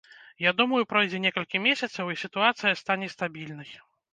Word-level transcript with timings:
Я 0.43 0.53
думаю, 0.61 0.83
пройдзе 0.93 1.19
некалькі 1.27 1.61
месяцаў 1.67 2.11
і 2.15 2.19
сітуацыя 2.25 2.73
стане 2.83 3.13
стабільнай. 3.17 3.71